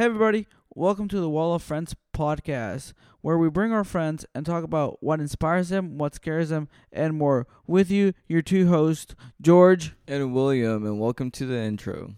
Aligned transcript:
Hey, 0.00 0.06
everybody, 0.06 0.46
welcome 0.74 1.08
to 1.08 1.20
the 1.20 1.28
Wall 1.28 1.54
of 1.54 1.62
Friends 1.62 1.94
podcast, 2.14 2.94
where 3.20 3.36
we 3.36 3.50
bring 3.50 3.70
our 3.70 3.84
friends 3.84 4.24
and 4.34 4.46
talk 4.46 4.64
about 4.64 4.96
what 5.02 5.20
inspires 5.20 5.68
them, 5.68 5.98
what 5.98 6.14
scares 6.14 6.48
them, 6.48 6.70
and 6.90 7.18
more. 7.18 7.46
With 7.66 7.90
you, 7.90 8.14
your 8.26 8.40
two 8.40 8.68
hosts, 8.68 9.14
George. 9.42 9.92
And 10.08 10.32
William, 10.32 10.86
and 10.86 10.98
welcome 10.98 11.30
to 11.32 11.44
the 11.44 11.58
intro. 11.58 12.14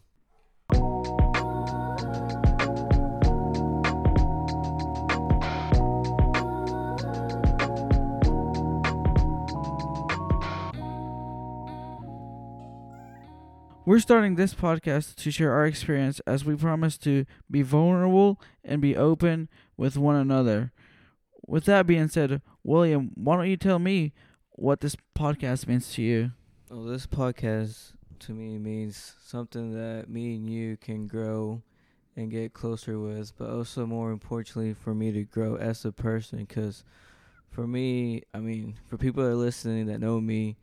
We're 13.85 13.99
starting 13.99 14.37
this 14.37 14.55
podcast 14.55 15.17
to 15.17 15.33
share 15.33 15.51
our 15.51 15.67
experience 15.67 16.21
as 16.25 16.45
we 16.45 16.55
promise 16.55 16.97
to 16.99 17.27
be 17.51 17.63
vulnerable 17.63 18.41
and 18.65 18.81
be 18.81 18.97
open 18.97 19.49
with 19.77 19.97
one 19.97 20.15
another. 20.15 20.71
With 21.49 21.65
that 21.65 21.89
being 21.89 22.07
said, 22.07 22.43
William, 22.63 23.11
why 23.15 23.37
don't 23.37 23.51
you 23.51 23.57
tell 23.57 23.81
me 23.81 24.13
what 24.53 24.83
this 24.83 24.97
podcast 25.17 25.67
means 25.67 25.93
to 25.95 26.03
you? 26.03 26.31
Well, 26.71 26.85
this 26.85 27.09
podcast 27.09 27.95
to 28.21 28.33
me 28.33 28.57
means 28.57 29.17
something 29.21 29.75
that 29.75 30.09
me 30.09 30.37
and 30.37 30.49
you 30.49 30.77
can 30.77 31.09
grow 31.09 31.61
and 32.15 32.31
get 32.31 32.53
closer 32.55 33.01
with, 33.01 33.37
but 33.37 33.51
also 33.51 33.85
more 33.85 34.13
importantly 34.13 34.75
for 34.75 34.95
me 34.95 35.11
to 35.11 35.25
grow 35.25 35.57
as 35.57 35.85
a 35.85 35.91
person. 35.91 36.39
Because 36.39 36.85
for 37.51 37.67
me, 37.67 38.23
I 38.33 38.39
mean, 38.39 38.79
for 38.87 38.97
people 38.97 39.25
that 39.25 39.31
are 39.31 39.35
listening 39.35 39.87
that 39.87 39.99
know 39.99 40.21
me, 40.21 40.57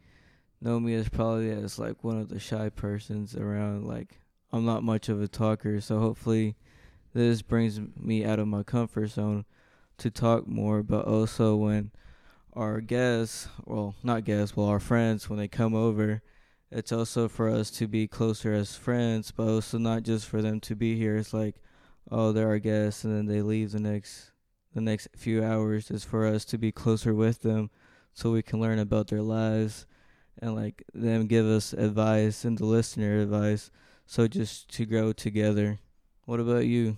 know 0.62 0.80
me 0.80 0.94
as 0.96 1.10
probably 1.10 1.52
as 1.52 1.80
like 1.80 2.04
one 2.04 2.20
of 2.20 2.30
the 2.30 2.40
shy 2.40 2.70
persons 2.70 3.36
around. 3.36 3.86
Like 3.86 4.20
I'm 4.52 4.66
not 4.66 4.84
much 4.84 5.10
of 5.10 5.22
a 5.22 5.28
talker, 5.28 5.80
so 5.82 6.00
hopefully 6.00 6.56
this 7.14 7.42
brings 7.42 7.80
me 7.98 8.26
out 8.26 8.40
of 8.40 8.48
my 8.48 8.64
comfort 8.64 9.08
zone 9.08 9.46
to 9.98 10.10
talk 10.10 10.48
more. 10.48 10.84
But 10.84 11.06
also 11.06 11.56
when 11.56 11.92
our 12.54 12.82
guests, 12.82 13.48
well, 13.66 13.96
not 14.04 14.26
guests, 14.26 14.56
well, 14.56 14.68
our 14.68 14.80
friends, 14.80 15.30
when 15.30 15.40
they 15.40 15.48
come 15.48 15.76
over, 15.76 16.22
it's 16.72 16.92
also 16.92 17.28
for 17.28 17.50
us 17.50 17.72
to 17.72 17.88
be 17.88 18.08
closer 18.08 18.54
as 18.54 18.76
friends, 18.76 19.32
but 19.32 19.48
also 19.48 19.78
not 19.78 20.04
just 20.04 20.28
for 20.28 20.42
them 20.42 20.60
to 20.62 20.76
be 20.76 20.96
here. 20.98 21.18
It's 21.18 21.34
like, 21.34 21.56
oh, 22.12 22.32
they're 22.32 22.48
our 22.48 22.60
guests, 22.60 23.04
and 23.04 23.16
then 23.16 23.26
they 23.26 23.42
leave 23.42 23.72
the 23.72 23.80
next 23.80 24.32
the 24.74 24.82
next 24.82 25.08
few 25.16 25.44
hours. 25.44 25.90
Is 25.90 26.04
for 26.04 26.28
us 26.28 26.46
to 26.46 26.58
be 26.58 26.72
closer 26.72 27.14
with 27.14 27.42
them, 27.42 27.70
so 28.14 28.32
we 28.32 28.42
can 28.42 28.60
learn 28.60 28.78
about 28.78 29.08
their 29.08 29.22
lives 29.22 29.86
and 30.42 30.56
like 30.56 30.84
them 30.94 31.28
give 31.28 31.46
us 31.46 31.74
advice 31.74 32.46
and 32.46 32.58
the 32.58 32.66
listener 32.66 33.20
advice. 33.20 33.72
So 34.06 34.28
just 34.28 34.70
to 34.76 34.86
grow 34.86 35.14
together. 35.14 35.80
What 36.26 36.40
about 36.40 36.66
you? 36.66 36.98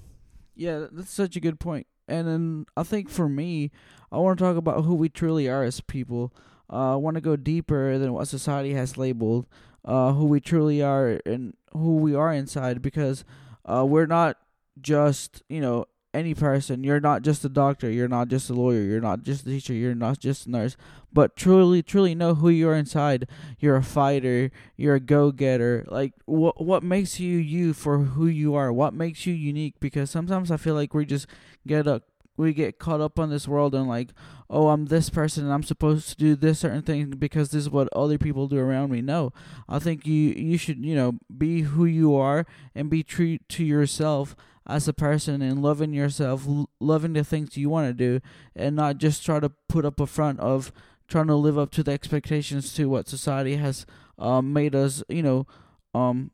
Yeah, 0.56 0.88
that's 0.92 1.12
such 1.12 1.36
a 1.36 1.42
good 1.42 1.60
point. 1.60 1.88
And 2.08 2.28
then 2.28 2.66
I 2.76 2.84
think 2.84 3.10
for 3.10 3.30
me, 3.30 3.72
I 4.12 4.18
want 4.18 4.38
to 4.38 4.44
talk 4.44 4.58
about 4.58 4.84
who 4.84 4.94
we 4.94 5.10
truly 5.10 5.48
are 5.50 5.64
as 5.64 5.82
people. 5.82 6.34
Uh, 6.72 6.94
I 6.94 6.96
want 6.96 7.16
to 7.16 7.22
go 7.22 7.36
deeper 7.36 7.98
than 7.98 8.14
what 8.14 8.28
society 8.28 8.74
has 8.74 8.98
labeled 8.98 9.48
uh, 9.86 10.14
who 10.14 10.26
we 10.26 10.40
truly 10.40 10.82
are 10.82 11.20
and 11.26 11.56
who 11.74 11.98
we 11.98 12.14
are 12.14 12.34
inside 12.34 12.82
because 12.82 13.24
uh, 13.66 13.86
we're 13.86 14.06
not 14.06 14.38
just, 14.80 15.44
you 15.50 15.62
know, 15.62 15.86
any 16.14 16.34
person. 16.34 16.84
You're 16.84 17.00
not 17.00 17.22
just 17.22 17.46
a 17.46 17.50
doctor. 17.50 17.90
You're 17.90 18.08
not 18.08 18.28
just 18.28 18.50
a 18.50 18.54
lawyer. 18.54 18.82
You're 18.82 19.02
not 19.02 19.24
just 19.24 19.44
a 19.44 19.50
teacher. 19.50 19.74
You're 19.74 19.96
not 19.96 20.20
just 20.20 20.46
a 20.46 20.52
nurse. 20.52 20.78
But 21.14 21.36
truly, 21.36 21.84
truly 21.84 22.16
know 22.16 22.36
who 22.36 22.50
you 22.50 22.70
are 22.70 22.76
inside. 22.76 23.28
You're 23.60 23.76
a 23.76 23.84
fighter. 23.84 24.52
You're 24.78 24.96
a 24.96 25.00
go-getter. 25.00 25.86
Like 25.88 26.14
what? 26.26 26.64
What 26.64 26.84
makes 26.84 27.20
you 27.20 27.38
you 27.38 27.74
for 27.74 28.00
who 28.00 28.28
you 28.28 28.56
are? 28.56 28.72
What 28.72 28.94
makes 28.94 29.26
you 29.26 29.34
unique? 29.34 29.80
Because 29.80 30.10
sometimes 30.10 30.52
I 30.52 30.58
feel 30.58 30.76
like 30.76 30.94
we 30.94 31.06
just 31.06 31.28
get 31.68 31.88
up. 31.88 32.04
We 32.38 32.54
get 32.54 32.80
caught 32.80 33.02
up 33.02 33.20
on 33.20 33.30
this 33.30 33.48
world 33.48 33.76
and 33.76 33.88
like, 33.88 34.10
oh, 34.50 34.70
I'm 34.70 34.86
this 34.86 35.10
person 35.10 35.44
and 35.44 35.54
I'm 35.54 35.64
supposed 35.64 36.10
to 36.10 36.16
do 36.16 36.36
this 36.36 36.60
certain 36.60 36.82
thing 36.82 37.12
because 37.12 37.52
this 37.52 37.64
is 37.64 37.70
what 37.70 37.90
other 37.94 38.18
people 38.18 38.48
do 38.48 38.58
around 38.58 38.92
me. 38.92 39.02
No, 39.02 39.32
I 39.70 39.80
think 39.80 40.06
you 40.06 40.32
you 40.32 40.58
should 40.58 40.84
you 40.84 40.96
know 40.96 41.20
be 41.36 41.62
who 41.62 41.86
you 41.86 42.16
are 42.16 42.46
and 42.74 42.90
be 42.90 43.04
true 43.04 43.38
to 43.50 43.64
yourself 43.64 44.36
as 44.68 44.88
a 44.88 44.94
person 44.94 45.42
and 45.42 45.62
loving 45.62 45.94
yourself, 45.94 46.48
loving 46.80 47.14
the 47.14 47.24
things 47.24 47.58
you 47.58 47.70
want 47.70 47.90
to 47.90 47.94
do, 47.94 48.22
and 48.56 48.76
not 48.76 48.98
just 48.98 49.26
try 49.26 49.40
to 49.40 49.52
put 49.68 49.86
up 49.86 50.00
a 50.00 50.08
front 50.08 50.40
of 50.40 50.72
trying 51.08 51.28
to 51.28 51.36
live 51.36 51.58
up 51.58 51.72
to 51.72 51.84
the 51.84 51.92
expectations 51.92 52.74
to 52.74 52.90
what 52.90 53.08
society 53.08 53.58
has 53.58 53.86
um, 54.18 54.54
made 54.54 54.74
us, 54.74 55.04
you 55.10 55.22
know, 55.22 55.46
um, 55.94 56.32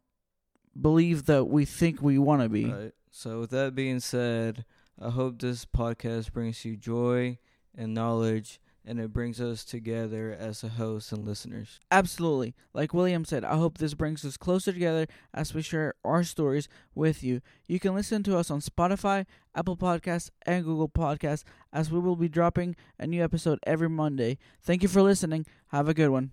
believe 0.80 1.26
that 1.26 1.46
we 1.46 1.66
think 1.66 2.02
we 2.02 2.20
want 2.20 2.42
to 2.44 2.50
be. 2.50 2.66
Right. 2.66 2.94
So 3.10 3.40
with 3.40 3.50
that 3.50 3.74
being 3.74 4.00
said, 4.00 4.66
I 5.00 5.10
hope 5.10 5.40
this 5.40 5.66
podcast 5.66 6.32
brings 6.34 6.66
you 6.66 6.76
joy 6.76 7.38
and 7.76 7.94
knowledge 7.94 8.60
and 8.88 9.02
it 9.02 9.12
brings 9.12 9.42
us 9.42 9.66
together 9.66 10.36
as 10.40 10.64
a 10.64 10.70
host 10.70 11.12
and 11.12 11.26
listeners. 11.26 11.82
Absolutely. 11.92 12.56
Like 12.74 12.94
William 12.94 13.26
said, 13.26 13.44
I 13.44 13.58
hope 13.58 13.78
this 13.78 13.94
brings 13.94 14.24
us 14.24 14.38
closer 14.38 14.72
together 14.72 15.08
as 15.34 15.54
we 15.54 15.62
share 15.62 15.94
our 16.06 16.24
stories 16.24 16.70
with 16.96 17.22
you. 17.22 17.42
You 17.68 17.82
can 17.82 17.94
listen 17.94 18.24
to 18.24 18.38
us 18.38 18.50
on 18.50 18.62
Spotify, 18.62 19.26
Apple 19.54 19.76
Podcasts, 19.76 20.32
and 20.46 20.64
Google 20.64 20.88
Podcasts 20.88 21.44
as 21.74 21.92
we 21.92 22.00
will 22.00 22.16
be 22.16 22.30
dropping 22.30 22.78
a 22.98 23.06
new 23.06 23.22
episode 23.22 23.60
every 23.68 23.90
Monday. 23.90 24.38
Thank 24.64 24.84
you 24.84 24.90
for 24.90 25.02
listening. 25.02 25.46
Have 25.68 25.90
a 25.90 25.94
good 25.94 26.10
one. 26.10 26.32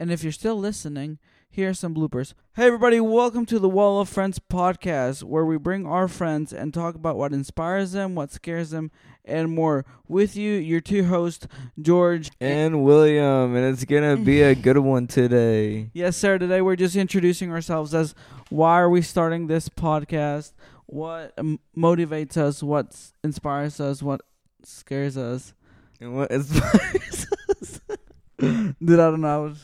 And 0.00 0.10
if 0.10 0.22
you're 0.22 0.32
still 0.32 0.56
listening, 0.58 1.18
here 1.50 1.68
are 1.68 1.74
some 1.74 1.94
bloopers. 1.94 2.32
Hey, 2.54 2.68
everybody, 2.68 3.00
welcome 3.00 3.44
to 3.44 3.58
the 3.58 3.68
Wall 3.68 4.00
of 4.00 4.08
Friends 4.08 4.38
podcast, 4.38 5.22
where 5.22 5.44
we 5.44 5.58
bring 5.58 5.84
our 5.84 6.08
friends 6.08 6.54
and 6.54 6.72
talk 6.72 6.94
about 6.94 7.18
what 7.18 7.34
inspires 7.34 7.92
them, 7.92 8.14
what 8.14 8.32
scares 8.32 8.70
them, 8.70 8.90
and 9.26 9.54
more. 9.54 9.84
With 10.08 10.36
you, 10.36 10.52
your 10.52 10.80
two 10.80 11.04
hosts, 11.04 11.46
George 11.78 12.30
and 12.40 12.82
William, 12.82 13.54
and 13.54 13.74
it's 13.74 13.84
gonna 13.84 14.16
be 14.16 14.40
a 14.40 14.54
good 14.54 14.78
one 14.78 15.06
today. 15.06 15.90
Yes, 15.92 16.16
sir. 16.16 16.38
Today 16.38 16.62
we're 16.62 16.76
just 16.76 16.96
introducing 16.96 17.52
ourselves 17.52 17.92
as 17.92 18.14
why 18.48 18.80
are 18.80 18.88
we 18.88 19.02
starting 19.02 19.48
this 19.48 19.68
podcast, 19.68 20.54
what 20.86 21.36
motivates 21.76 22.38
us, 22.38 22.62
what 22.62 22.96
inspires 23.22 23.78
us, 23.80 24.02
what 24.02 24.22
scares 24.64 25.18
us. 25.18 25.52
And 26.00 26.16
what 26.16 26.30
inspires 26.30 27.26
us? 27.50 27.80
Dude, 28.38 28.74
I 28.80 29.10
don't 29.10 29.20
know. 29.20 29.54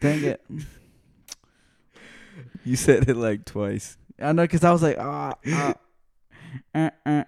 Dang 0.00 0.24
it. 0.24 0.42
You 2.64 2.76
said 2.76 3.08
it 3.08 3.16
like 3.16 3.44
twice. 3.44 3.96
I 4.18 4.32
know, 4.32 4.46
cause 4.46 4.64
I 4.64 4.72
was 4.72 4.82
like, 4.82 4.96
ah, 4.98 5.34
ah, 5.46 5.74
uh, 6.74 6.90
uh, 7.06 7.24